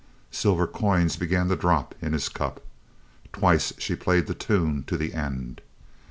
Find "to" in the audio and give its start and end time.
1.49-1.55, 4.87-4.97